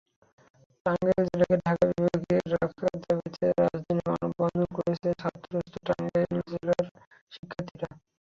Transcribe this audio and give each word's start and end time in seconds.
টাঙ্গাইল 0.85 1.23
জেলাকে 1.27 1.55
ঢাকা 1.61 1.85
বিভাগে 1.91 2.35
রাখার 2.53 2.93
দাবিতে 3.03 3.45
রাজধানীতে 3.59 4.03
মানববন্ধন 4.09 4.67
করেছেন 4.77 5.11
ঢাকাস্থ 5.21 5.75
টাঙ্গাইল 5.87 6.35
জেলার 6.51 6.85
শিক্ষার্থীরা। 7.33 7.89